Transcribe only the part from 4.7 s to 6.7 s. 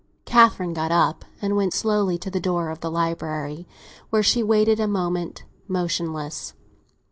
a moment, motionless.